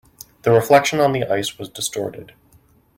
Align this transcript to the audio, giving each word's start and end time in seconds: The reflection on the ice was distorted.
The 0.41 0.51
reflection 0.51 0.99
on 0.99 1.13
the 1.13 1.25
ice 1.31 1.59
was 1.59 1.69
distorted. 1.69 2.33